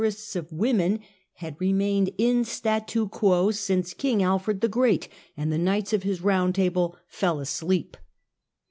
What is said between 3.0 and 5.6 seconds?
quo, since King Alfred the Great and the